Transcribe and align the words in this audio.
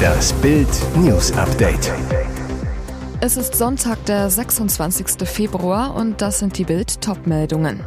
Das 0.00 0.32
Bild 0.34 0.68
News 0.96 1.32
Update. 1.32 1.92
Es 3.20 3.36
ist 3.36 3.54
Sonntag, 3.54 4.04
der 4.06 4.30
26. 4.30 5.28
Februar 5.28 5.94
und 5.94 6.22
das 6.22 6.38
sind 6.38 6.56
die 6.56 6.64
Bild 6.64 7.00
Topmeldungen. 7.00 7.84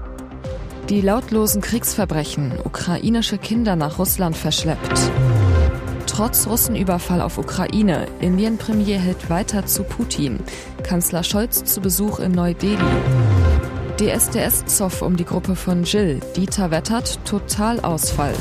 Die 0.90 1.02
lautlosen 1.02 1.62
Kriegsverbrechen, 1.62 2.54
ukrainische 2.64 3.38
Kinder 3.38 3.76
nach 3.76 4.00
Russland 4.00 4.38
verschleppt. 4.38 5.12
Trotz 6.06 6.46
Russenüberfall 6.46 7.22
auf 7.22 7.38
Ukraine, 7.38 8.08
Indien-Premier 8.20 9.00
hält 9.00 9.30
weiter 9.30 9.66
zu 9.66 9.84
Putin. 9.84 10.40
Kanzler 10.84 11.24
Scholz 11.24 11.64
zu 11.64 11.82
Besuch 11.82 12.20
in 12.20 12.34
Neu-Delhi. 12.34 12.78
DSDS-Zoff 14.00 15.02
um 15.02 15.16
die 15.16 15.26
Gruppe 15.26 15.56
von 15.56 15.84
Jill. 15.84 16.20
Dieter 16.36 16.70
wettert 16.70 17.20
Totalausfall. 17.26 18.34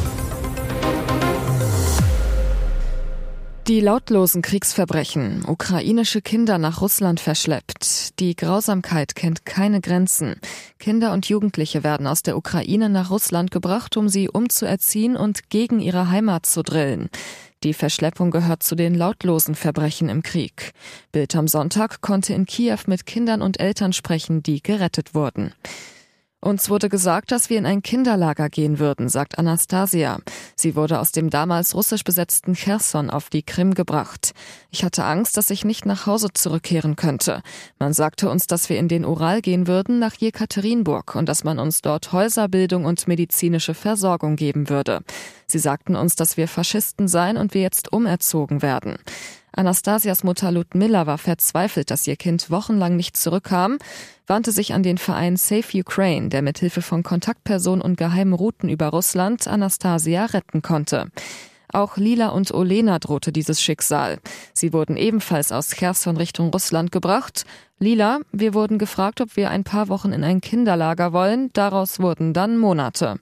Die 3.72 3.80
lautlosen 3.80 4.42
Kriegsverbrechen, 4.42 5.46
ukrainische 5.46 6.20
Kinder 6.20 6.58
nach 6.58 6.82
Russland 6.82 7.20
verschleppt. 7.20 8.20
Die 8.20 8.36
Grausamkeit 8.36 9.14
kennt 9.14 9.46
keine 9.46 9.80
Grenzen. 9.80 10.34
Kinder 10.78 11.14
und 11.14 11.30
Jugendliche 11.30 11.82
werden 11.82 12.06
aus 12.06 12.22
der 12.22 12.36
Ukraine 12.36 12.90
nach 12.90 13.08
Russland 13.08 13.50
gebracht, 13.50 13.96
um 13.96 14.10
sie 14.10 14.28
umzuerziehen 14.28 15.16
und 15.16 15.48
gegen 15.48 15.80
ihre 15.80 16.10
Heimat 16.10 16.44
zu 16.44 16.62
drillen. 16.62 17.08
Die 17.64 17.72
Verschleppung 17.72 18.30
gehört 18.30 18.62
zu 18.62 18.74
den 18.74 18.94
lautlosen 18.94 19.54
Verbrechen 19.54 20.10
im 20.10 20.22
Krieg. 20.22 20.72
Bild 21.10 21.34
am 21.34 21.48
Sonntag 21.48 22.02
konnte 22.02 22.34
in 22.34 22.44
Kiew 22.44 22.80
mit 22.88 23.06
Kindern 23.06 23.40
und 23.40 23.58
Eltern 23.58 23.94
sprechen, 23.94 24.42
die 24.42 24.62
gerettet 24.62 25.14
wurden. 25.14 25.54
Uns 26.44 26.68
wurde 26.68 26.88
gesagt, 26.88 27.30
dass 27.30 27.50
wir 27.50 27.58
in 27.58 27.66
ein 27.66 27.82
Kinderlager 27.82 28.50
gehen 28.50 28.80
würden, 28.80 29.08
sagt 29.08 29.38
Anastasia. 29.38 30.18
Sie 30.56 30.74
wurde 30.74 30.98
aus 30.98 31.12
dem 31.12 31.30
damals 31.30 31.72
russisch 31.72 32.02
besetzten 32.02 32.54
Cherson 32.54 33.10
auf 33.10 33.30
die 33.30 33.44
Krim 33.44 33.74
gebracht. 33.74 34.32
Ich 34.72 34.82
hatte 34.82 35.04
Angst, 35.04 35.36
dass 35.36 35.50
ich 35.50 35.64
nicht 35.64 35.86
nach 35.86 36.06
Hause 36.06 36.30
zurückkehren 36.34 36.96
könnte. 36.96 37.42
Man 37.78 37.92
sagte 37.92 38.28
uns, 38.28 38.48
dass 38.48 38.68
wir 38.68 38.80
in 38.80 38.88
den 38.88 39.04
Ural 39.04 39.40
gehen 39.40 39.68
würden 39.68 40.00
nach 40.00 40.16
Jekaterinburg 40.16 41.14
und 41.14 41.28
dass 41.28 41.44
man 41.44 41.60
uns 41.60 41.80
dort 41.80 42.10
Häuserbildung 42.10 42.86
und 42.86 43.06
medizinische 43.06 43.74
Versorgung 43.74 44.34
geben 44.34 44.68
würde. 44.68 45.02
Sie 45.46 45.60
sagten 45.60 45.94
uns, 45.94 46.16
dass 46.16 46.36
wir 46.36 46.48
Faschisten 46.48 47.06
seien 47.06 47.36
und 47.36 47.54
wir 47.54 47.62
jetzt 47.62 47.92
umerzogen 47.92 48.62
werden. 48.62 48.96
Anastasias 49.54 50.24
Mutter 50.24 50.50
Ludmilla 50.50 51.06
war 51.06 51.18
verzweifelt, 51.18 51.90
dass 51.90 52.06
ihr 52.06 52.16
Kind 52.16 52.50
wochenlang 52.50 52.96
nicht 52.96 53.16
zurückkam, 53.16 53.78
wandte 54.26 54.50
sich 54.50 54.72
an 54.72 54.82
den 54.82 54.98
Verein 54.98 55.36
Safe 55.36 55.78
Ukraine, 55.78 56.30
der 56.30 56.42
mit 56.42 56.58
Hilfe 56.58 56.80
von 56.80 57.02
Kontaktpersonen 57.02 57.82
und 57.82 57.96
geheimen 57.96 58.32
Routen 58.32 58.70
über 58.70 58.88
Russland 58.88 59.46
Anastasia 59.46 60.24
retten 60.26 60.62
konnte. 60.62 61.10
Auch 61.72 61.96
Lila 61.96 62.28
und 62.28 62.52
Olena 62.52 62.98
drohte 62.98 63.32
dieses 63.32 63.62
Schicksal. 63.62 64.18
Sie 64.52 64.72
wurden 64.72 64.96
ebenfalls 64.96 65.52
aus 65.52 65.70
Cherson 65.70 66.18
Richtung 66.18 66.50
Russland 66.50 66.92
gebracht. 66.92 67.44
Lila, 67.78 68.20
wir 68.30 68.52
wurden 68.54 68.78
gefragt, 68.78 69.20
ob 69.20 69.36
wir 69.36 69.50
ein 69.50 69.64
paar 69.64 69.88
Wochen 69.88 70.12
in 70.12 70.22
ein 70.22 70.42
Kinderlager 70.42 71.12
wollen. 71.12 71.50
Daraus 71.54 71.98
wurden 71.98 72.34
dann 72.34 72.58
Monate. 72.58 73.18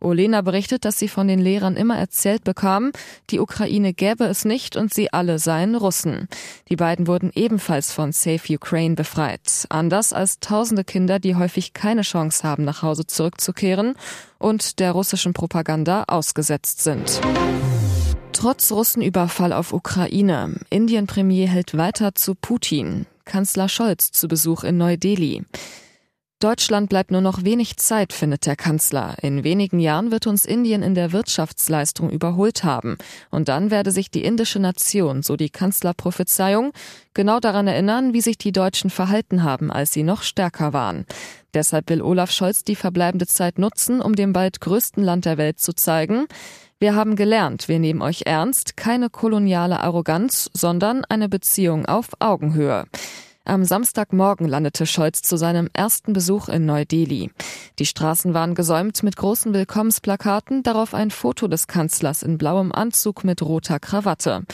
Olena 0.00 0.40
berichtet, 0.40 0.84
dass 0.84 0.98
sie 0.98 1.08
von 1.08 1.28
den 1.28 1.38
Lehrern 1.38 1.76
immer 1.76 1.96
erzählt 1.96 2.44
bekam, 2.44 2.92
die 3.30 3.38
Ukraine 3.38 3.92
gäbe 3.92 4.24
es 4.24 4.44
nicht 4.44 4.76
und 4.76 4.92
sie 4.92 5.12
alle 5.12 5.38
seien 5.38 5.74
Russen. 5.74 6.28
Die 6.68 6.76
beiden 6.76 7.06
wurden 7.06 7.30
ebenfalls 7.34 7.92
von 7.92 8.12
Safe 8.12 8.54
Ukraine 8.54 8.94
befreit. 8.94 9.66
Anders 9.68 10.12
als 10.12 10.40
tausende 10.40 10.84
Kinder, 10.84 11.18
die 11.18 11.36
häufig 11.36 11.74
keine 11.74 12.02
Chance 12.02 12.42
haben, 12.42 12.64
nach 12.64 12.82
Hause 12.82 13.06
zurückzukehren 13.06 13.94
und 14.38 14.78
der 14.80 14.92
russischen 14.92 15.34
Propaganda 15.34 16.04
ausgesetzt 16.08 16.82
sind. 16.82 17.20
Trotz 18.32 18.72
Russenüberfall 18.72 19.52
auf 19.52 19.72
Ukraine. 19.74 20.54
Indien-Premier 20.70 21.46
hält 21.46 21.76
weiter 21.76 22.14
zu 22.14 22.34
Putin. 22.34 23.06
Kanzler 23.26 23.68
Scholz 23.68 24.12
zu 24.12 24.28
Besuch 24.28 24.64
in 24.64 24.78
Neu-Delhi. 24.78 25.44
Deutschland 26.40 26.88
bleibt 26.88 27.10
nur 27.10 27.20
noch 27.20 27.44
wenig 27.44 27.76
Zeit, 27.76 28.14
findet 28.14 28.46
der 28.46 28.56
Kanzler. 28.56 29.14
In 29.20 29.44
wenigen 29.44 29.78
Jahren 29.78 30.10
wird 30.10 30.26
uns 30.26 30.46
Indien 30.46 30.82
in 30.82 30.94
der 30.94 31.12
Wirtschaftsleistung 31.12 32.08
überholt 32.08 32.64
haben. 32.64 32.96
Und 33.30 33.48
dann 33.48 33.70
werde 33.70 33.90
sich 33.90 34.10
die 34.10 34.24
indische 34.24 34.58
Nation, 34.58 35.22
so 35.22 35.36
die 35.36 35.50
Kanzlerprophezeiung, 35.50 36.72
genau 37.12 37.40
daran 37.40 37.66
erinnern, 37.66 38.14
wie 38.14 38.22
sich 38.22 38.38
die 38.38 38.52
Deutschen 38.52 38.88
verhalten 38.88 39.42
haben, 39.42 39.70
als 39.70 39.92
sie 39.92 40.02
noch 40.02 40.22
stärker 40.22 40.72
waren. 40.72 41.04
Deshalb 41.52 41.90
will 41.90 42.00
Olaf 42.00 42.30
Scholz 42.30 42.64
die 42.64 42.76
verbleibende 42.76 43.26
Zeit 43.26 43.58
nutzen, 43.58 44.00
um 44.00 44.14
dem 44.14 44.32
bald 44.32 44.62
größten 44.62 45.04
Land 45.04 45.26
der 45.26 45.36
Welt 45.36 45.60
zu 45.60 45.74
zeigen, 45.74 46.26
wir 46.78 46.94
haben 46.94 47.14
gelernt, 47.14 47.68
wir 47.68 47.78
nehmen 47.78 48.00
euch 48.00 48.22
ernst, 48.24 48.78
keine 48.78 49.10
koloniale 49.10 49.80
Arroganz, 49.80 50.48
sondern 50.54 51.04
eine 51.04 51.28
Beziehung 51.28 51.84
auf 51.84 52.08
Augenhöhe. 52.20 52.86
Am 53.44 53.64
Samstagmorgen 53.64 54.46
landete 54.46 54.84
Scholz 54.84 55.22
zu 55.22 55.36
seinem 55.38 55.70
ersten 55.72 56.12
Besuch 56.12 56.48
in 56.48 56.66
Neu-Delhi. 56.66 57.30
Die 57.78 57.86
Straßen 57.86 58.34
waren 58.34 58.54
gesäumt 58.54 59.02
mit 59.02 59.16
großen 59.16 59.54
Willkommensplakaten, 59.54 60.62
darauf 60.62 60.92
ein 60.92 61.10
Foto 61.10 61.48
des 61.48 61.66
Kanzlers 61.66 62.22
in 62.22 62.36
blauem 62.36 62.70
Anzug 62.70 63.24
mit 63.24 63.40
roter 63.40 63.80
Krawatte. 63.80 64.44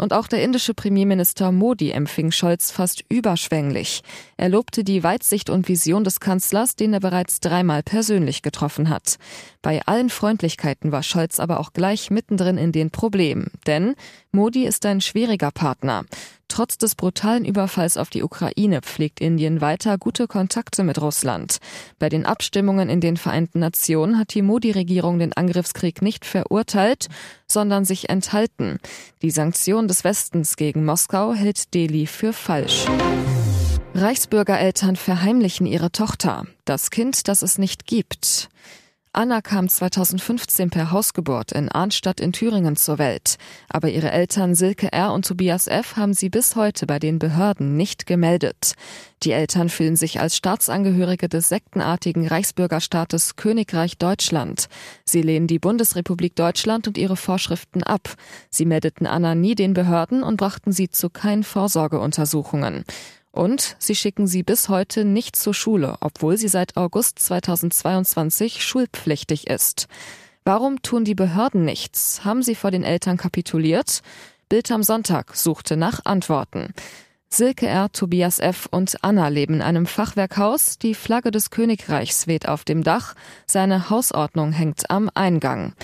Und 0.00 0.14
auch 0.14 0.28
der 0.28 0.42
indische 0.42 0.72
Premierminister 0.72 1.52
Modi 1.52 1.90
empfing 1.90 2.30
Scholz 2.30 2.70
fast 2.70 3.04
überschwänglich. 3.10 4.02
Er 4.38 4.48
lobte 4.48 4.82
die 4.82 5.04
Weitsicht 5.04 5.50
und 5.50 5.68
Vision 5.68 6.04
des 6.04 6.20
Kanzlers, 6.20 6.74
den 6.74 6.94
er 6.94 7.00
bereits 7.00 7.40
dreimal 7.40 7.82
persönlich 7.82 8.40
getroffen 8.40 8.88
hat. 8.88 9.18
Bei 9.60 9.82
allen 9.84 10.08
Freundlichkeiten 10.08 10.90
war 10.90 11.02
Scholz 11.02 11.38
aber 11.38 11.60
auch 11.60 11.74
gleich 11.74 12.10
mittendrin 12.10 12.56
in 12.56 12.72
den 12.72 12.90
Problemen. 12.90 13.50
Denn 13.66 13.94
Modi 14.32 14.64
ist 14.64 14.86
ein 14.86 15.00
schwieriger 15.00 15.50
Partner. 15.50 16.04
Trotz 16.46 16.78
des 16.78 16.94
brutalen 16.94 17.44
Überfalls 17.44 17.96
auf 17.96 18.10
die 18.10 18.22
Ukraine 18.22 18.80
pflegt 18.80 19.20
Indien 19.20 19.60
weiter 19.60 19.98
gute 19.98 20.28
Kontakte 20.28 20.84
mit 20.84 21.00
Russland. 21.00 21.58
Bei 21.98 22.08
den 22.08 22.24
Abstimmungen 22.26 22.88
in 22.88 23.00
den 23.00 23.16
Vereinten 23.16 23.58
Nationen 23.58 24.18
hat 24.18 24.34
die 24.34 24.42
Modi-Regierung 24.42 25.18
den 25.18 25.32
Angriffskrieg 25.32 26.00
nicht 26.00 26.24
verurteilt, 26.24 27.08
sondern 27.48 27.84
sich 27.84 28.08
enthalten. 28.08 28.78
Die 29.22 29.32
Sanktion 29.32 29.88
des 29.88 30.04
Westens 30.04 30.56
gegen 30.56 30.84
Moskau 30.84 31.32
hält 31.32 31.74
Delhi 31.74 32.06
für 32.06 32.32
falsch. 32.32 32.86
Reichsbürgereltern 33.94 34.94
verheimlichen 34.94 35.66
ihre 35.66 35.90
Tochter, 35.90 36.46
das 36.64 36.90
Kind, 36.90 37.26
das 37.26 37.42
es 37.42 37.58
nicht 37.58 37.86
gibt. 37.86 38.48
Anna 39.12 39.40
kam 39.40 39.68
2015 39.68 40.70
per 40.70 40.92
Hausgeburt 40.92 41.50
in 41.50 41.68
Arnstadt 41.68 42.20
in 42.20 42.32
Thüringen 42.32 42.76
zur 42.76 42.98
Welt. 42.98 43.38
Aber 43.68 43.88
ihre 43.88 44.12
Eltern 44.12 44.54
Silke 44.54 44.92
R. 44.92 45.12
und 45.12 45.26
Tobias 45.26 45.66
F. 45.66 45.96
haben 45.96 46.14
sie 46.14 46.30
bis 46.30 46.54
heute 46.54 46.86
bei 46.86 47.00
den 47.00 47.18
Behörden 47.18 47.76
nicht 47.76 48.06
gemeldet. 48.06 48.74
Die 49.24 49.32
Eltern 49.32 49.68
fühlen 49.68 49.96
sich 49.96 50.20
als 50.20 50.36
Staatsangehörige 50.36 51.28
des 51.28 51.48
sektenartigen 51.48 52.28
Reichsbürgerstaates 52.28 53.34
Königreich 53.34 53.98
Deutschland. 53.98 54.68
Sie 55.04 55.22
lehnen 55.22 55.48
die 55.48 55.58
Bundesrepublik 55.58 56.36
Deutschland 56.36 56.86
und 56.86 56.96
ihre 56.96 57.16
Vorschriften 57.16 57.82
ab. 57.82 58.14
Sie 58.48 58.64
meldeten 58.64 59.08
Anna 59.08 59.34
nie 59.34 59.56
den 59.56 59.74
Behörden 59.74 60.22
und 60.22 60.36
brachten 60.36 60.70
sie 60.70 60.88
zu 60.88 61.10
keinen 61.10 61.42
Vorsorgeuntersuchungen. 61.42 62.84
Und 63.32 63.76
sie 63.78 63.94
schicken 63.94 64.26
sie 64.26 64.42
bis 64.42 64.68
heute 64.68 65.04
nicht 65.04 65.36
zur 65.36 65.54
Schule, 65.54 65.96
obwohl 66.00 66.36
sie 66.36 66.48
seit 66.48 66.76
August 66.76 67.18
2022 67.20 68.64
schulpflichtig 68.64 69.46
ist. 69.48 69.86
Warum 70.44 70.82
tun 70.82 71.04
die 71.04 71.14
Behörden 71.14 71.64
nichts? 71.64 72.24
Haben 72.24 72.42
sie 72.42 72.54
vor 72.54 72.70
den 72.70 72.82
Eltern 72.82 73.16
kapituliert? 73.16 74.02
Bild 74.48 74.70
am 74.72 74.82
Sonntag 74.82 75.36
suchte 75.36 75.76
nach 75.76 76.04
Antworten. 76.04 76.74
Silke 77.32 77.68
R., 77.68 77.92
Tobias 77.92 78.40
F. 78.40 78.66
und 78.72 79.04
Anna 79.04 79.28
leben 79.28 79.54
in 79.54 79.62
einem 79.62 79.86
Fachwerkhaus. 79.86 80.78
Die 80.78 80.94
Flagge 80.94 81.30
des 81.30 81.50
Königreichs 81.50 82.26
weht 82.26 82.48
auf 82.48 82.64
dem 82.64 82.82
Dach. 82.82 83.14
Seine 83.46 83.90
Hausordnung 83.90 84.50
hängt 84.50 84.90
am 84.90 85.08
Eingang. 85.14 85.74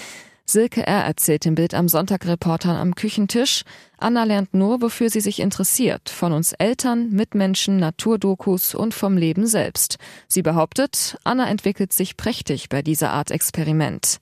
Silke 0.49 0.87
R. 0.87 1.05
erzählt 1.05 1.45
im 1.45 1.57
Bild 1.57 1.75
am 1.75 1.89
Sonntag 1.89 2.25
Reportern 2.25 2.77
am 2.77 2.95
Küchentisch. 2.95 3.65
Anna 3.99 4.23
lernt 4.23 4.55
nur, 4.55 4.81
wofür 4.81 5.11
sie 5.11 5.21
sich 5.21 5.41
interessiert. 5.41 6.09
Von 6.09 6.33
uns 6.33 6.53
Eltern, 6.53 7.11
Mitmenschen, 7.11 7.79
Naturdokus 7.79 8.73
und 8.77 8.95
vom 8.95 9.17
Leben 9.17 9.49
selbst. 9.49 9.99
Sie 10.29 10.43
behauptet, 10.43 11.19
Anna 11.25 11.49
entwickelt 11.49 11.93
sich 11.93 12.17
prächtig 12.17 12.69
bei 12.69 12.81
dieser 12.83 13.11
Art 13.11 13.33
Experiment. 13.33 14.21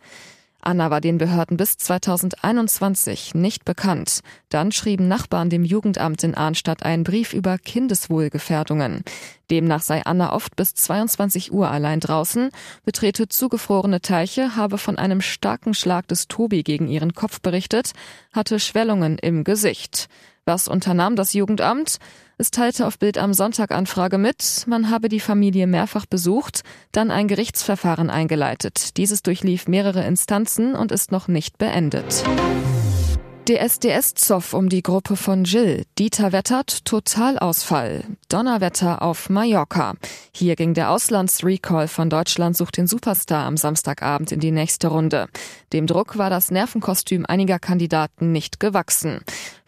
Anna 0.67 0.91
war 0.91 1.01
den 1.01 1.19
Behörden 1.19 1.57
bis 1.57 1.77
2021 1.77 3.35
nicht 3.35 3.65
bekannt. 3.65 4.21
Dann 4.49 4.73
schrieben 4.73 5.09
Nachbarn 5.09 5.51
dem 5.51 5.65
Jugendamt 5.65 6.25
in 6.25 6.35
Arnstadt 6.35 6.83
einen 6.83 7.05
Brief 7.05 7.33
über 7.33 7.59
Kindeswohlgefährdungen. 7.59 9.03
Demnach 9.51 9.83
sei 9.83 10.05
Anna 10.05 10.33
oft 10.33 10.57
bis 10.57 10.75
22 10.75 11.53
Uhr 11.53 11.71
allein 11.71 12.01
draußen, 12.01 12.51
betrete 12.85 13.29
zugefrorene 13.29 14.01
Teiche, 14.01 14.57
habe 14.57 14.79
von 14.79 14.97
einem 14.97 15.21
starken 15.21 15.75
Schlag 15.75 16.09
des 16.09 16.29
Tobi 16.29 16.63
gegen 16.63 16.89
ihren 16.89 17.15
Kopf 17.15 17.41
berichtet, 17.41 17.93
hatte 18.33 18.59
Schwellungen 18.59 19.19
im 19.19 19.45
Gesicht. 19.45 20.09
Was 20.47 20.69
unternahm 20.69 21.17
das 21.17 21.33
Jugendamt? 21.33 21.97
Es 22.37 22.51
teilte 22.51 22.87
auf 22.87 22.99
Bild 22.99 23.17
am 23.17 23.33
Sonntag 23.33 23.71
Anfrage 23.71 24.19
mit, 24.19 24.65
man 24.67 24.91
habe 24.91 25.09
die 25.09 25.21
Familie 25.21 25.67
mehrfach 25.67 26.05
besucht, 26.05 26.63
dann 26.93 27.11
ein 27.11 27.29
Gerichtsverfahren 27.29 28.11
eingeleitet. 28.11 28.99
Dieses 28.99 29.23
durchlief 29.23 29.69
mehrere 29.69 30.05
Instanzen 30.05 30.75
und 30.75 30.93
ist 30.93 31.13
noch 31.13 31.29
nicht 31.29 31.57
beendet. 31.57 32.25
DSDS-Zoff 33.47 34.55
um 34.55 34.71
die 34.71 34.83
Gruppe 34.83 35.17
von 35.17 35.45
Jill. 35.45 35.85
Dieter 35.99 36.33
wettert 36.33 36.87
Totalausfall. 36.87 38.05
Donnerwetter 38.31 39.03
auf 39.03 39.29
Mallorca. 39.29 39.95
Hier 40.33 40.57
ging 40.57 40.73
der 40.73 40.91
Auslandsrecall 40.91 41.87
von 41.89 42.09
Deutschland 42.09 42.57
sucht 42.57 42.79
den 42.79 42.87
Superstar 42.87 43.45
am 43.45 43.59
Samstagabend 43.59 44.33
in 44.33 44.41
die 44.41 44.51
nächste 44.51 44.89
Runde. 44.89 45.29
Dem 45.75 45.87
Druck 45.87 46.17
war 46.17 46.31
das 46.31 46.51
Nervenkostüm 46.51 47.27
einiger 47.27 47.59
Kandidaten 47.59 48.33
nicht 48.33 48.61
gewachsen. 48.61 49.21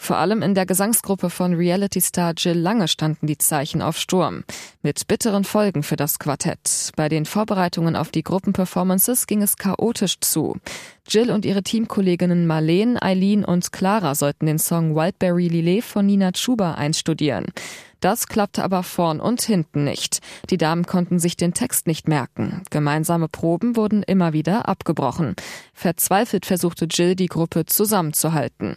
Vor 0.06 0.18
allem 0.18 0.40
in 0.40 0.54
der 0.54 0.66
Gesangsgruppe 0.66 1.30
von 1.30 1.52
Reality-Star 1.52 2.34
Jill 2.36 2.56
Lange 2.56 2.86
standen 2.86 3.26
die 3.26 3.38
Zeichen 3.38 3.82
auf 3.82 3.98
Sturm. 3.98 4.44
Mit 4.80 5.08
bitteren 5.08 5.42
Folgen 5.42 5.82
für 5.82 5.96
das 5.96 6.20
Quartett. 6.20 6.92
Bei 6.94 7.08
den 7.08 7.24
Vorbereitungen 7.24 7.96
auf 7.96 8.12
die 8.12 8.22
Gruppenperformances 8.22 9.26
ging 9.26 9.42
es 9.42 9.56
chaotisch 9.56 10.20
zu. 10.20 10.58
Jill 11.08 11.32
und 11.32 11.44
ihre 11.44 11.64
Teamkolleginnen 11.64 12.46
Marlene, 12.46 13.02
Eileen 13.02 13.44
und 13.44 13.72
Clara 13.72 14.14
sollten 14.14 14.46
den 14.46 14.60
Song 14.60 14.94
Wildberry 14.94 15.48
Lillet 15.48 15.82
von 15.82 16.06
Nina 16.06 16.30
Chuba 16.30 16.74
einstudieren. 16.74 17.46
Das 17.98 18.28
klappte 18.28 18.62
aber 18.62 18.84
vorn 18.84 19.18
und 19.18 19.42
hinten 19.42 19.82
nicht. 19.82 20.20
Die 20.50 20.56
Damen 20.56 20.86
konnten 20.86 21.18
sich 21.18 21.36
den 21.36 21.52
Text 21.52 21.88
nicht 21.88 22.06
merken. 22.06 22.62
Gemeinsame 22.70 23.26
Proben 23.26 23.74
wurden 23.74 24.04
immer 24.04 24.32
wieder 24.32 24.68
abgebrochen. 24.68 25.34
Verzweifelt 25.74 26.46
versuchte 26.46 26.84
Jill, 26.84 27.16
die 27.16 27.26
Gruppe 27.26 27.66
zusammenzuhalten. 27.66 28.76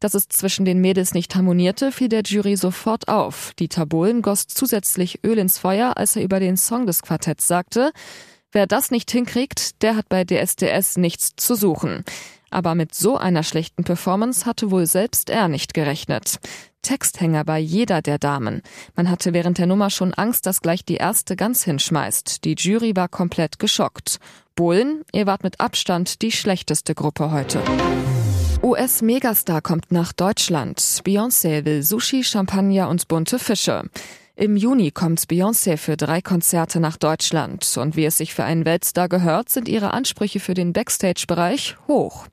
Dass 0.00 0.14
es 0.14 0.28
zwischen 0.28 0.64
den 0.64 0.80
Mädels 0.80 1.14
nicht 1.14 1.34
harmonierte, 1.34 1.90
fiel 1.90 2.08
der 2.08 2.22
Jury 2.22 2.56
sofort 2.56 3.08
auf. 3.08 3.52
Dieter 3.58 3.86
Bohlen 3.86 4.22
goss 4.22 4.46
zusätzlich 4.46 5.24
Öl 5.24 5.38
ins 5.38 5.58
Feuer, 5.58 5.96
als 5.96 6.14
er 6.16 6.22
über 6.22 6.40
den 6.40 6.56
Song 6.56 6.86
des 6.86 7.02
Quartetts 7.02 7.48
sagte, 7.48 7.92
Wer 8.50 8.66
das 8.66 8.90
nicht 8.90 9.10
hinkriegt, 9.10 9.82
der 9.82 9.94
hat 9.94 10.08
bei 10.08 10.24
DSDS 10.24 10.96
nichts 10.96 11.36
zu 11.36 11.54
suchen. 11.54 12.04
Aber 12.50 12.74
mit 12.74 12.94
so 12.94 13.18
einer 13.18 13.42
schlechten 13.42 13.84
Performance 13.84 14.46
hatte 14.46 14.70
wohl 14.70 14.86
selbst 14.86 15.28
er 15.28 15.48
nicht 15.48 15.74
gerechnet. 15.74 16.38
Texthänger 16.80 17.44
bei 17.44 17.58
jeder 17.58 18.00
der 18.00 18.18
Damen. 18.18 18.62
Man 18.96 19.10
hatte 19.10 19.34
während 19.34 19.58
der 19.58 19.66
Nummer 19.66 19.90
schon 19.90 20.14
Angst, 20.14 20.46
dass 20.46 20.62
gleich 20.62 20.84
die 20.84 20.94
erste 20.94 21.36
ganz 21.36 21.64
hinschmeißt. 21.64 22.44
Die 22.44 22.54
Jury 22.54 22.96
war 22.96 23.08
komplett 23.08 23.58
geschockt. 23.58 24.18
Bohlen, 24.54 25.02
ihr 25.12 25.26
wart 25.26 25.42
mit 25.42 25.60
Abstand 25.60 26.22
die 26.22 26.32
schlechteste 26.32 26.94
Gruppe 26.94 27.30
heute. 27.30 27.60
US-Megastar 28.62 29.62
kommt 29.62 29.92
nach 29.92 30.12
Deutschland. 30.12 30.80
Beyoncé 30.80 31.64
will 31.64 31.84
Sushi, 31.84 32.24
Champagner 32.24 32.88
und 32.88 33.06
bunte 33.06 33.38
Fische. 33.38 33.84
Im 34.34 34.56
Juni 34.56 34.90
kommt 34.90 35.20
Beyoncé 35.20 35.76
für 35.76 35.96
drei 35.96 36.20
Konzerte 36.20 36.80
nach 36.80 36.96
Deutschland 36.96 37.76
und 37.76 37.96
wie 37.96 38.04
es 38.04 38.18
sich 38.18 38.34
für 38.34 38.44
einen 38.44 38.64
Weltstar 38.64 39.08
gehört, 39.08 39.48
sind 39.48 39.68
ihre 39.68 39.92
Ansprüche 39.92 40.40
für 40.40 40.54
den 40.54 40.72
Backstage-Bereich 40.72 41.76
hoch. 41.86 42.26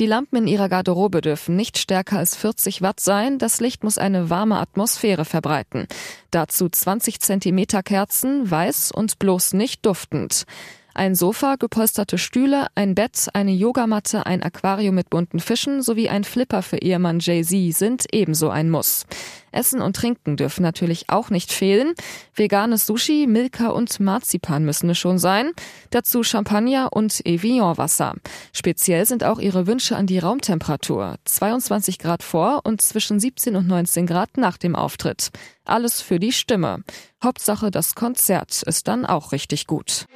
Die 0.00 0.06
Lampen 0.06 0.38
in 0.38 0.46
ihrer 0.48 0.68
Garderobe 0.68 1.20
dürfen 1.20 1.56
nicht 1.56 1.78
stärker 1.78 2.18
als 2.18 2.34
40 2.34 2.82
Watt 2.82 3.00
sein, 3.00 3.38
das 3.38 3.60
Licht 3.60 3.84
muss 3.84 3.98
eine 3.98 4.30
warme 4.30 4.58
Atmosphäre 4.58 5.24
verbreiten. 5.24 5.86
Dazu 6.30 6.68
20 6.68 7.20
Zentimeter 7.20 7.82
Kerzen, 7.82 8.50
weiß 8.50 8.92
und 8.92 9.18
bloß 9.18 9.52
nicht 9.52 9.86
duftend. 9.86 10.46
Ein 10.94 11.14
Sofa, 11.14 11.56
gepolsterte 11.56 12.18
Stühle, 12.18 12.66
ein 12.74 12.94
Bett, 12.94 13.28
eine 13.32 13.52
Yogamatte, 13.52 14.26
ein 14.26 14.42
Aquarium 14.42 14.94
mit 14.94 15.10
bunten 15.10 15.38
Fischen 15.38 15.82
sowie 15.82 16.08
ein 16.08 16.24
Flipper 16.24 16.62
für 16.62 16.78
Ehemann 16.78 17.20
Jay-Z 17.20 17.76
sind 17.76 18.06
ebenso 18.12 18.50
ein 18.50 18.70
Muss. 18.70 19.06
Essen 19.52 19.80
und 19.82 19.96
Trinken 19.96 20.36
dürfen 20.36 20.62
natürlich 20.62 21.08
auch 21.08 21.30
nicht 21.30 21.52
fehlen. 21.52 21.94
Veganes 22.34 22.86
Sushi, 22.86 23.26
Milka 23.28 23.68
und 23.68 24.00
Marzipan 24.00 24.64
müssen 24.64 24.90
es 24.90 24.98
schon 24.98 25.18
sein. 25.18 25.50
Dazu 25.90 26.22
Champagner 26.22 26.88
und 26.92 27.24
Evian-Wasser. 27.26 28.14
Speziell 28.52 29.06
sind 29.06 29.24
auch 29.24 29.38
ihre 29.38 29.66
Wünsche 29.66 29.96
an 29.96 30.06
die 30.06 30.18
Raumtemperatur. 30.18 31.16
22 31.24 31.98
Grad 31.98 32.22
vor 32.22 32.60
und 32.64 32.80
zwischen 32.80 33.20
17 33.20 33.56
und 33.56 33.66
19 33.66 34.06
Grad 34.06 34.36
nach 34.36 34.56
dem 34.56 34.76
Auftritt. 34.76 35.30
Alles 35.64 36.00
für 36.00 36.18
die 36.18 36.32
Stimme. 36.32 36.82
Hauptsache, 37.22 37.70
das 37.70 37.94
Konzert 37.94 38.62
ist 38.62 38.88
dann 38.88 39.06
auch 39.06 39.32
richtig 39.32 39.66
gut. 39.66 40.06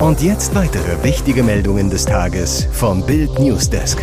Und 0.00 0.22
jetzt 0.22 0.54
weitere 0.54 1.04
wichtige 1.04 1.42
Meldungen 1.42 1.90
des 1.90 2.06
Tages 2.06 2.66
vom 2.72 3.04
Bild 3.04 3.38
Newsdesk. 3.38 4.02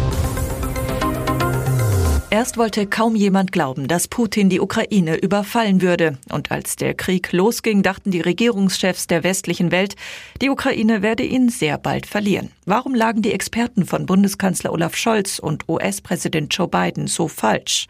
Erst 2.37 2.57
wollte 2.57 2.85
kaum 2.85 3.15
jemand 3.15 3.51
glauben, 3.51 3.87
dass 3.87 4.07
Putin 4.07 4.47
die 4.47 4.59
Ukraine 4.59 5.15
überfallen 5.15 5.81
würde. 5.81 6.19
Und 6.29 6.51
als 6.51 6.75
der 6.75 6.93
Krieg 6.93 7.31
losging, 7.31 7.81
dachten 7.81 8.11
die 8.11 8.21
Regierungschefs 8.21 9.07
der 9.07 9.23
westlichen 9.23 9.71
Welt, 9.71 9.95
die 10.39 10.51
Ukraine 10.51 11.01
werde 11.01 11.23
ihn 11.23 11.49
sehr 11.49 11.79
bald 11.79 12.05
verlieren. 12.05 12.51
Warum 12.65 12.93
lagen 12.93 13.23
die 13.23 13.33
Experten 13.33 13.87
von 13.87 14.05
Bundeskanzler 14.05 14.71
Olaf 14.71 14.95
Scholz 14.95 15.39
und 15.39 15.67
US-Präsident 15.67 16.55
Joe 16.55 16.67
Biden 16.67 17.07
so 17.07 17.27
falsch? 17.27 17.87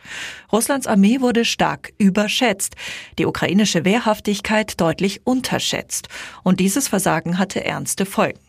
Russlands 0.49 0.87
Armee 0.87 1.19
wurde 1.19 1.43
stark 1.43 1.91
überschätzt, 1.97 2.77
die 3.19 3.25
ukrainische 3.25 3.83
Wehrhaftigkeit 3.83 4.79
deutlich 4.79 5.19
unterschätzt. 5.25 6.07
Und 6.43 6.61
dieses 6.61 6.87
Versagen 6.87 7.37
hatte 7.37 7.65
ernste 7.65 8.05
Folgen. 8.05 8.39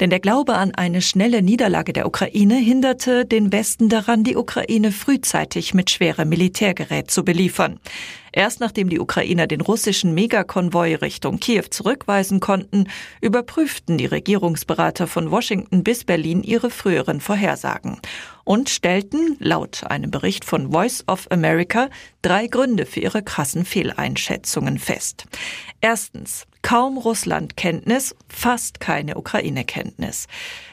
Denn 0.00 0.10
der 0.10 0.20
Glaube 0.20 0.54
an 0.54 0.74
eine 0.74 1.02
schnelle 1.02 1.42
Niederlage 1.42 1.92
der 1.92 2.06
Ukraine 2.06 2.56
hinderte 2.56 3.24
den 3.24 3.52
Westen 3.52 3.88
daran, 3.88 4.24
die 4.24 4.36
Ukraine 4.36 4.92
frühzeitig 4.92 5.74
mit 5.74 5.90
schwerem 5.90 6.28
Militärgerät 6.28 7.10
zu 7.10 7.24
beliefern. 7.24 7.80
Erst 8.32 8.60
nachdem 8.60 8.88
die 8.88 9.00
Ukrainer 9.00 9.46
den 9.46 9.60
russischen 9.60 10.14
Megakonvoi 10.14 10.94
Richtung 10.96 11.40
Kiew 11.40 11.64
zurückweisen 11.70 12.40
konnten, 12.40 12.86
überprüften 13.20 13.98
die 13.98 14.06
Regierungsberater 14.06 15.06
von 15.06 15.30
Washington 15.30 15.82
bis 15.82 16.04
Berlin 16.04 16.42
ihre 16.42 16.70
früheren 16.70 17.20
Vorhersagen 17.20 17.98
und 18.44 18.70
stellten, 18.70 19.36
laut 19.40 19.84
einem 19.84 20.10
Bericht 20.10 20.44
von 20.44 20.72
Voice 20.72 21.04
of 21.06 21.30
America, 21.30 21.88
drei 22.22 22.46
Gründe 22.46 22.86
für 22.86 23.00
ihre 23.00 23.22
krassen 23.22 23.64
Fehleinschätzungen 23.64 24.78
fest. 24.78 25.26
Erstens, 25.80 26.46
kaum 26.62 26.98
Russlandkenntnis, 26.98 28.14
fast 28.28 28.80
keine 28.80 29.16
Ukraine-Kenntnis. 29.16 30.26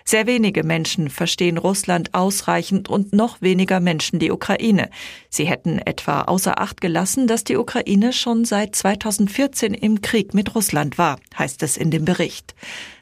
Sehr 0.03 0.27
wenige 0.27 0.63
Menschen 0.63 1.09
verstehen 1.09 1.57
Russland 1.57 2.13
ausreichend 2.13 2.89
und 2.89 3.13
noch 3.13 3.41
weniger 3.41 3.79
Menschen 3.79 4.19
die 4.19 4.31
Ukraine. 4.31 4.89
Sie 5.29 5.45
hätten 5.45 5.79
etwa 5.79 6.21
außer 6.23 6.59
Acht 6.59 6.81
gelassen, 6.81 7.27
dass 7.27 7.43
die 7.43 7.57
Ukraine 7.57 8.13
schon 8.13 8.45
seit 8.45 8.75
2014 8.75 9.73
im 9.73 10.01
Krieg 10.01 10.33
mit 10.33 10.53
Russland 10.53 10.97
war, 10.97 11.17
heißt 11.37 11.63
es 11.63 11.77
in 11.77 11.91
dem 11.91 12.05
Bericht. 12.05 12.55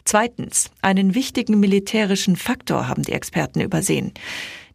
Zweitens, 0.05 0.69
einen 0.81 1.15
wichtigen 1.15 1.59
militärischen 1.59 2.35
Faktor 2.35 2.87
haben 2.87 3.03
die 3.03 3.13
Experten 3.13 3.61
übersehen. 3.61 4.13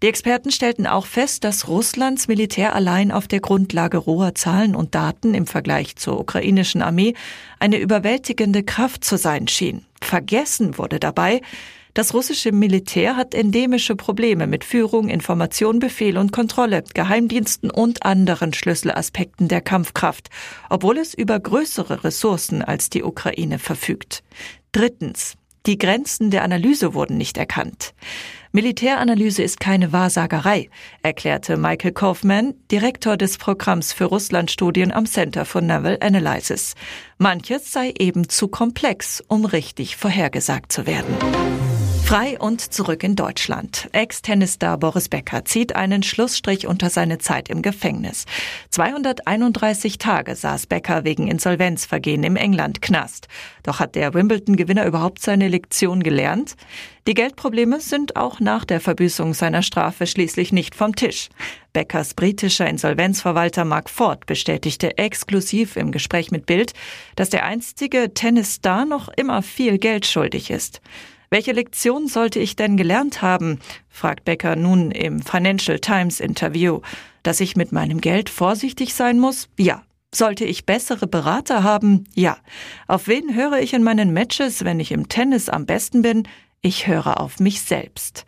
Die 0.03 0.07
Experten 0.07 0.53
stellten 0.53 0.87
auch 0.87 1.07
fest, 1.07 1.43
dass 1.43 1.67
Russlands 1.67 2.29
Militär 2.29 2.75
allein 2.75 3.11
auf 3.11 3.27
der 3.27 3.41
Grundlage 3.41 3.99
roher 3.99 4.35
Zahlen 4.35 4.77
und 4.77 4.95
Daten 4.95 5.35
im 5.35 5.47
Vergleich 5.47 5.97
zur 5.97 6.21
ukrainischen 6.21 6.83
Armee 6.83 7.15
eine 7.59 7.79
überwältigende 7.79 8.63
Kraft 8.63 9.05
zu 9.05 9.19
sein 9.19 9.49
schien. 9.49 9.85
Vergessen 10.01 10.79
wurde 10.79 11.01
dabei, 11.01 11.41
das 11.95 12.15
russische 12.15 12.53
Militär 12.53 13.17
hat 13.17 13.35
endemische 13.35 13.97
Probleme 13.97 14.47
mit 14.47 14.63
Führung, 14.63 15.09
Information, 15.09 15.81
Befehl 15.81 16.17
und 16.17 16.31
Kontrolle, 16.31 16.85
Geheimdiensten 16.95 17.73
und 17.73 18.05
anderen 18.05 18.55
Schlüsselaspekten 18.55 19.49
der 19.49 19.63
Kampfkraft, 19.63 20.29
obwohl 20.71 20.99
es 20.99 21.13
über 21.13 21.41
größere 21.41 22.05
Ressourcen 22.05 22.63
als 22.63 22.89
die 22.89 23.03
Ukraine 23.03 23.59
verfügt. 23.59 24.23
Drittens. 24.71 25.35
Die 25.67 25.77
Grenzen 25.77 26.31
der 26.31 26.45
Analyse 26.45 26.95
wurden 26.95 27.19
nicht 27.19 27.37
erkannt. 27.37 27.95
Militäranalyse 28.53 29.43
ist 29.43 29.61
keine 29.61 29.93
Wahrsagerei, 29.93 30.71
erklärte 31.03 31.57
Michael 31.57 31.93
Kaufman, 31.93 32.55
Direktor 32.71 33.17
des 33.17 33.37
Programms 33.37 33.93
für 33.93 34.07
Russlandstudien 34.07 34.93
am 34.93 35.07
Center 35.07 35.45
for 35.45 35.61
Naval 35.61 35.99
Analysis. 36.01 36.75
Manches 37.19 37.73
sei 37.73 37.93
eben 37.99 38.29
zu 38.29 38.49
komplex, 38.49 39.23
um 39.29 39.45
richtig 39.45 39.97
vorhergesagt 39.97 40.73
zu 40.73 40.87
werden. 40.87 41.15
Frei 42.09 42.39
und 42.39 42.63
zurück 42.63 43.03
in 43.03 43.17
Deutschland. 43.17 43.91
Ex-Tennisstar 43.93 44.79
Boris 44.79 45.11
Becker 45.11 45.45
zieht 45.45 45.77
einen 45.77 46.03
Schlussstrich 46.03 46.67
unter 46.67 46.89
seine 46.89 47.19
Zeit 47.19 47.51
im 47.51 47.61
Gefängnis. 47.61 48.25
231 48.71 49.99
Tage 49.99 50.35
saß 50.35 50.69
Becker 50.69 51.05
wegen 51.05 51.29
Insolvenzvergehen 51.29 52.25
im 52.25 52.37
England-Knast. 52.37 53.29
Doch 53.63 53.79
hat 53.79 53.95
der 53.95 54.15
Wimbledon-Gewinner 54.15 54.87
überhaupt 54.87 55.21
seine 55.21 55.49
Lektion 55.49 56.03
gelernt? 56.03 56.55
Die 57.07 57.13
Geldprobleme 57.13 57.79
sind 57.79 58.17
auch 58.17 58.41
nach 58.41 58.65
der 58.65 58.81
Verbüßung 58.81 59.35
seiner 59.35 59.61
Strafe 59.61 60.07
schließlich 60.07 60.51
nicht 60.51 60.75
vom 60.75 60.97
Tisch. 60.97 61.29
Beckers 61.75 62.15
britischer 62.15 62.67
Insolvenzverwalter 62.67 63.67
Mark 63.67 63.91
Ford 63.91 64.25
bestätigte 64.25 64.97
exklusiv 64.97 65.77
im 65.77 65.93
Gespräch 65.93 66.31
mit 66.31 66.47
Bild, 66.47 66.73
dass 67.17 67.29
der 67.29 67.45
einstige 67.45 68.15
Tennisstar 68.15 68.87
noch 68.87 69.09
immer 69.09 69.43
viel 69.43 69.77
Geld 69.77 70.07
schuldig 70.07 70.51
ist. 70.51 70.81
Welche 71.31 71.53
Lektion 71.53 72.09
sollte 72.09 72.39
ich 72.39 72.57
denn 72.57 72.77
gelernt 72.77 73.21
haben? 73.21 73.59
fragt 73.89 74.25
Becker 74.25 74.57
nun 74.57 74.91
im 74.91 75.21
Financial 75.21 75.79
Times 75.79 76.21
Interview. 76.21 76.81
Dass 77.23 77.41
ich 77.41 77.57
mit 77.57 77.73
meinem 77.73 78.01
Geld 78.01 78.31
vorsichtig 78.31 78.95
sein 78.95 79.19
muss? 79.19 79.49
Ja. 79.59 79.83
Sollte 80.15 80.47
ich 80.47 80.65
bessere 80.65 81.07
Berater 81.07 81.63
haben? 81.63 82.05
Ja. 82.15 82.39
Auf 82.87 83.09
wen 83.09 83.35
höre 83.35 83.59
ich 83.59 83.75
in 83.75 83.83
meinen 83.83 84.15
Matches, 84.15 84.65
wenn 84.65 84.81
ich 84.81 84.91
im 84.91 85.11
Tennis 85.11 85.51
am 85.51 85.67
besten 85.67 86.01
bin? 86.01 86.27
Ich 86.63 86.87
höre 86.87 87.21
auf 87.21 87.41
mich 87.41 87.61
selbst. 87.61 88.25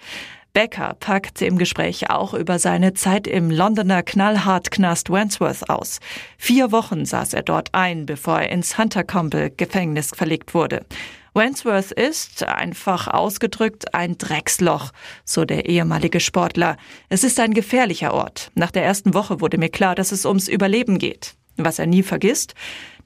Becker 0.53 0.97
packt 0.99 1.41
im 1.43 1.57
Gespräch 1.57 2.11
auch 2.11 2.35
über 2.35 2.59
seine 2.59 2.93
Zeit 2.93 3.27
im 3.27 3.51
Londoner 3.51 4.03
Knallhart-Knast 4.03 5.09
Wandsworth 5.09 5.71
aus. 5.71 6.01
Vier 6.37 6.71
Wochen 6.73 7.07
saß 7.07 7.35
er 7.35 7.43
dort 7.43 7.73
ein, 7.73 8.05
bevor 8.05 8.41
er 8.41 8.51
ins 8.51 8.77
Hunter-Comble-Gefängnis 8.77 10.11
verlegt 10.15 10.53
wurde. 10.53 10.85
Wandsworth 11.33 11.93
ist, 11.93 12.43
einfach 12.43 13.07
ausgedrückt, 13.07 13.95
ein 13.95 14.19
Drecksloch, 14.19 14.91
so 15.25 15.45
der 15.45 15.69
ehemalige 15.69 16.21
Sportler. 16.21 16.77
Es 17.09 17.25
ist 17.25 17.39
ein 17.39 17.55
gefährlicher 17.55 18.13
Ort. 18.13 18.51
Nach 18.55 18.71
der 18.71 18.85
ersten 18.85 19.15
Woche 19.15 19.41
wurde 19.41 19.59
mir 19.59 19.69
klar, 19.69 19.95
dass 19.95 20.13
es 20.13 20.27
ums 20.27 20.49
Überleben 20.49 20.99
geht. 20.99 21.35
Was 21.57 21.79
er 21.79 21.87
nie 21.87 22.03
vergisst, 22.03 22.55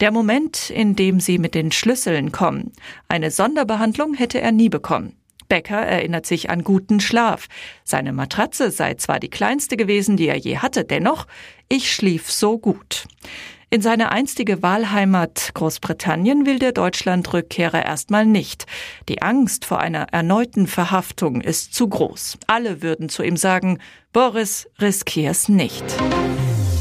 der 0.01 0.11
Moment, 0.11 0.71
in 0.71 0.97
dem 0.97 1.21
sie 1.21 1.39
mit 1.39 1.55
den 1.55 1.73
Schlüsseln 1.73 2.33
kommen. 2.33 2.73
Eine 3.09 3.31
Sonderbehandlung 3.31 4.15
hätte 4.15 4.41
er 4.41 4.53
nie 4.53 4.69
bekommen. 4.69 5.17
Becker 5.49 5.81
erinnert 5.81 6.25
sich 6.27 6.51
an 6.51 6.65
guten 6.65 7.01
Schlaf. 7.01 7.49
Seine 7.85 8.13
Matratze 8.13 8.71
sei 8.71 8.95
zwar 8.95 9.21
die 9.21 9.29
kleinste 9.29 9.77
gewesen, 9.77 10.17
die 10.17 10.29
er 10.29 10.39
je 10.39 10.59
hatte, 10.59 10.85
dennoch, 10.85 11.27
ich 11.69 11.93
schlief 11.93 12.31
so 12.31 12.59
gut. 12.59 13.07
In 13.75 13.83
seine 13.83 14.13
einstige 14.13 14.63
Wahlheimat 14.63 15.51
Großbritannien 15.55 16.47
will 16.47 16.61
der 16.61 16.71
Deutschlandrückkehrer 16.71 17.85
erstmal 17.85 18.25
nicht. 18.25 18.67
Die 19.09 19.21
Angst 19.21 19.65
vor 19.65 19.81
einer 19.81 20.07
erneuten 20.13 20.69
Verhaftung 20.69 21.41
ist 21.41 21.75
zu 21.75 21.89
groß. 21.89 22.39
Alle 22.47 22.83
würden 22.83 23.09
zu 23.09 23.25
ihm 23.25 23.37
sagen, 23.37 23.81
Boris, 24.13 24.69
riskier's 24.81 25.49
nicht. 25.49 25.83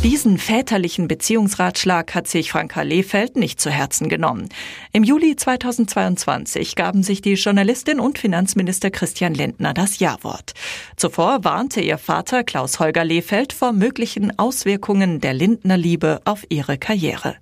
Diesen 0.03 0.37
väterlichen 0.37 1.07
Beziehungsratschlag 1.07 2.13
hat 2.13 2.27
sich 2.27 2.51
Franka 2.51 2.81
Lehfeld 2.81 3.37
nicht 3.37 3.61
zu 3.61 3.69
Herzen 3.69 4.09
genommen. 4.09 4.49
Im 4.91 5.05
Juli 5.05 5.37
2022 5.37 6.75
gaben 6.75 7.03
sich 7.03 7.21
die 7.21 7.35
Journalistin 7.35 8.01
und 8.01 8.19
Finanzminister 8.19 8.91
Christian 8.91 9.33
Lindner 9.33 9.73
das 9.73 9.99
Ja-Wort. 9.99 10.55
Zuvor 10.97 11.45
warnte 11.45 11.79
ihr 11.79 11.97
Vater 11.97 12.43
Klaus-Holger 12.43 13.05
Lehfeld 13.05 13.53
vor 13.53 13.71
möglichen 13.71 14.37
Auswirkungen 14.37 15.21
der 15.21 15.33
Lindner-Liebe 15.33 16.19
auf 16.25 16.43
ihre 16.49 16.77
Karriere. 16.77 17.37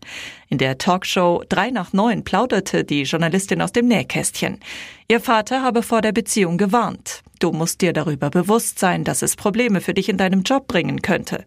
In 0.48 0.60
der 0.60 0.78
Talkshow 0.78 1.44
3 1.50 1.72
nach 1.72 1.94
9 1.94 2.24
plauderte 2.24 2.84
die 2.84 3.02
Journalistin 3.04 3.64
aus 3.64 3.72
dem 3.72 3.88
Nähkästchen. 3.88 4.60
Ihr 5.08 5.20
Vater 5.20 5.64
habe 5.64 5.82
vor 5.82 6.02
der 6.02 6.12
Beziehung 6.12 6.60
gewarnt. 6.60 7.24
Du 7.42 7.52
musst 7.52 7.82
dir 7.82 7.92
darüber 7.92 8.30
bewusst 8.30 8.78
sein, 8.78 9.04
dass 9.04 9.24
es 9.24 9.36
Probleme 9.36 9.82
für 9.82 9.96
dich 9.96 10.10
in 10.10 10.18
deinem 10.18 10.44
Job 10.44 10.68
bringen 10.68 11.02
könnte. 11.02 11.44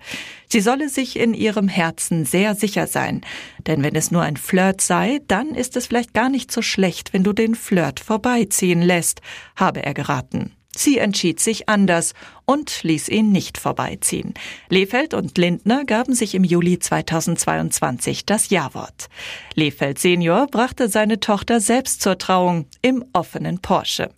Sie 0.48 0.60
solle 0.60 0.88
sich 0.88 1.16
in 1.16 1.34
ihrem 1.34 1.68
Herzen 1.68 2.24
sehr 2.24 2.56
sicher 2.56 2.88
sein. 2.88 3.20
Denn 3.68 3.84
wenn 3.84 3.94
es 3.94 4.10
nur 4.10 4.22
ein 4.22 4.36
Flirt 4.36 4.80
sei, 4.80 5.20
dann 5.28 5.54
ist 5.54 5.76
es 5.76 5.86
vielleicht 5.86 6.12
gar 6.12 6.30
nicht 6.30 6.50
so 6.50 6.62
schlecht, 6.62 7.12
wenn 7.12 7.22
du 7.22 7.32
den 7.32 7.54
Flirt 7.54 8.00
vorbeiziehen 8.00 8.82
lässt, 8.82 9.20
habe 9.54 9.84
er 9.84 9.94
geraten. 9.94 10.50
Sie 10.76 10.98
entschied 10.98 11.40
sich 11.40 11.68
anders 11.68 12.14
und 12.46 12.82
ließ 12.82 13.08
ihn 13.08 13.32
nicht 13.32 13.58
vorbeiziehen. 13.58 14.34
Lefeld 14.68 15.14
und 15.14 15.38
Lindner 15.38 15.84
gaben 15.84 16.14
sich 16.14 16.34
im 16.34 16.44
Juli 16.44 16.78
2022 16.78 18.26
das 18.26 18.50
Ja-Wort. 18.50 19.08
Lefeld 19.54 19.98
Senior 19.98 20.46
brachte 20.46 20.88
seine 20.88 21.20
Tochter 21.20 21.60
selbst 21.60 22.02
zur 22.02 22.18
Trauung 22.18 22.66
im 22.82 23.04
offenen 23.12 23.60
Porsche. 23.60 24.10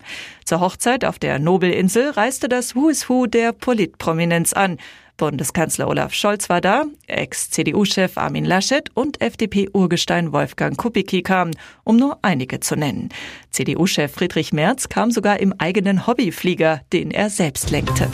Zur 0.44 0.60
Hochzeit 0.60 1.04
auf 1.04 1.18
der 1.18 1.38
Nobelinsel 1.38 2.10
reiste 2.10 2.48
das 2.48 2.74
Who 2.74 2.88
is 2.88 3.08
Who 3.08 3.26
der 3.26 3.52
Politprominenz 3.52 4.52
an. 4.52 4.78
Bundeskanzler 5.16 5.88
Olaf 5.88 6.12
Scholz 6.12 6.48
war 6.48 6.60
da, 6.60 6.84
Ex-CDU-Chef 7.06 8.18
Armin 8.18 8.44
Laschet 8.44 8.90
und 8.94 9.20
FDP-Urgestein 9.20 10.32
Wolfgang 10.32 10.76
Kubicki 10.76 11.22
kamen, 11.22 11.56
um 11.84 11.96
nur 11.96 12.18
einige 12.22 12.60
zu 12.60 12.76
nennen. 12.76 13.08
CDU-Chef 13.50 14.12
Friedrich 14.12 14.52
Merz 14.52 14.88
kam 14.88 15.10
sogar 15.10 15.40
im 15.40 15.54
eigenen 15.58 16.06
Hobbyflieger, 16.06 16.82
den 16.92 17.10
er 17.10 17.30
selbst 17.30 17.70
lenkte. 17.70 18.08